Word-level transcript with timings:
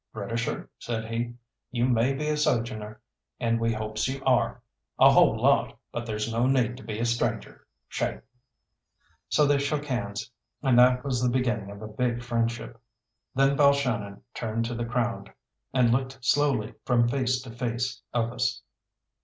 "Britisher," 0.13 0.67
said 0.79 1.05
he, 1.05 1.35
"you 1.69 1.85
may 1.85 2.11
be 2.15 2.27
a 2.29 2.35
sojourner, 2.35 2.99
and 3.39 3.59
we 3.59 3.71
hopes 3.71 4.07
you 4.07 4.19
are, 4.25 4.63
a 4.99 5.11
whole 5.11 5.37
lot, 5.39 5.77
but 5.91 6.07
there's 6.07 6.33
no 6.33 6.47
need 6.47 6.75
to 6.77 6.83
be 6.83 6.97
a 6.97 7.05
stranger. 7.05 7.67
Shake." 7.87 8.21
So 9.29 9.45
they 9.45 9.59
shook 9.59 9.85
hands, 9.85 10.31
and 10.63 10.79
that 10.79 11.03
was 11.05 11.21
the 11.21 11.29
beginning 11.29 11.69
of 11.69 11.83
a 11.83 11.87
big 11.87 12.23
friendship. 12.23 12.81
Then 13.35 13.55
Balshannon 13.55 14.23
turned 14.33 14.65
to 14.65 14.73
the 14.73 14.85
crowd, 14.85 15.31
and 15.71 15.91
looked 15.91 16.17
slowly 16.25 16.73
from 16.83 17.07
face 17.07 17.39
to 17.43 17.51
face 17.51 18.01
of 18.11 18.33
us. 18.33 18.63